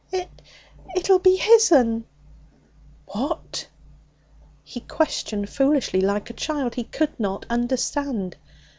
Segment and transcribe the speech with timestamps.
[0.11, 0.27] 'It
[0.95, 2.03] it'll be his'n.'
[3.09, 3.67] 'What?'
[4.63, 6.73] He questioned foolishly, like a child.
[6.73, 8.35] He could not understand.